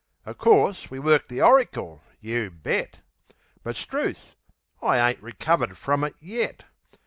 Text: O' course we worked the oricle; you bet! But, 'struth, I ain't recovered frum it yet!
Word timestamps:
O' 0.25 0.33
course 0.33 0.89
we 0.89 0.97
worked 0.97 1.29
the 1.29 1.43
oricle; 1.43 2.01
you 2.19 2.49
bet! 2.49 3.01
But, 3.61 3.75
'struth, 3.75 4.35
I 4.81 4.97
ain't 5.11 5.21
recovered 5.21 5.77
frum 5.77 6.03
it 6.05 6.15
yet! 6.19 6.63